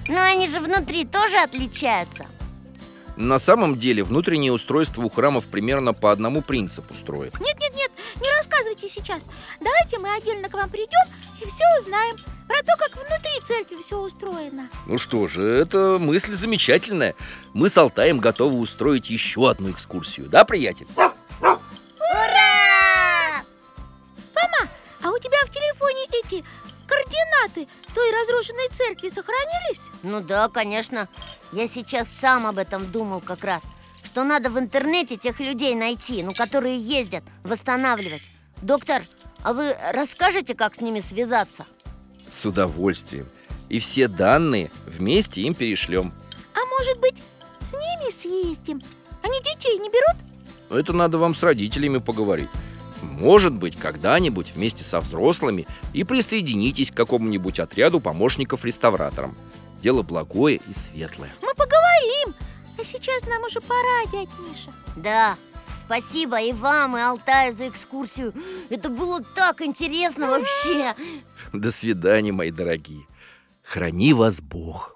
[0.08, 2.26] Ну, они же внутри тоже отличаются
[3.16, 7.38] На самом деле внутреннее устройство у храмов примерно по одному принципу строят.
[7.40, 7.90] Нет-нет-нет,
[8.22, 9.22] не рассказывайте сейчас
[9.60, 11.02] Давайте мы отдельно к вам придем
[11.42, 16.32] и все узнаем Про то, как внутри церкви все устроено Ну что же, это мысль
[16.32, 17.14] замечательная.
[17.54, 20.86] Мы с Алтаем готовы устроить еще одну экскурсию, да, приятель?
[28.86, 29.80] Церкви сохранились?
[30.02, 31.08] Ну да, конечно
[31.52, 33.62] Я сейчас сам об этом думал как раз
[34.02, 38.22] Что надо в интернете тех людей найти Ну, которые ездят, восстанавливать
[38.62, 39.02] Доктор,
[39.42, 41.66] а вы расскажете, как с ними связаться?
[42.28, 43.28] С удовольствием
[43.68, 46.12] И все данные вместе им перешлем
[46.54, 47.16] А может быть,
[47.60, 48.82] с ними съездим?
[49.22, 50.16] Они детей не берут?
[50.70, 52.50] Это надо вам с родителями поговорить
[53.02, 59.36] Может быть, когда-нибудь вместе со взрослыми И присоединитесь к какому-нибудь отряду помощников-реставраторам
[59.82, 61.32] Дело благое и светлое.
[61.42, 62.34] Мы поговорим
[62.78, 64.72] А сейчас нам уже пора, дядь Миша.
[64.96, 65.36] Да,
[65.78, 68.32] спасибо и вам, и Алтаю за экскурсию.
[68.70, 70.94] Это было так интересно вообще.
[71.52, 73.06] До свидания, мои дорогие.
[73.62, 74.95] Храни вас Бог